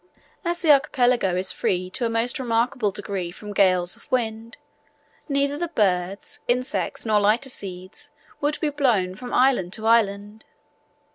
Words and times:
As 0.43 0.63
the 0.63 0.71
archipelago 0.71 1.35
is 1.35 1.51
free 1.51 1.87
to 1.91 2.07
a 2.07 2.09
most 2.09 2.39
remarkable 2.39 2.89
degree 2.89 3.29
from 3.29 3.53
gales 3.53 3.95
of 3.95 4.11
wind, 4.11 4.57
neither 5.29 5.59
the 5.59 5.67
birds, 5.67 6.39
insects, 6.47 7.05
nor 7.05 7.19
lighter 7.21 7.49
seeds, 7.51 8.09
would 8.41 8.59
be 8.59 8.71
blown 8.71 9.13
from 9.13 9.31
island 9.31 9.73
to 9.73 9.85
island. 9.85 10.43